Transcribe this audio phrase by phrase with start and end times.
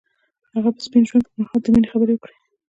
[0.53, 2.35] هغه د سپین ژوند پر مهال د مینې خبرې وکړې.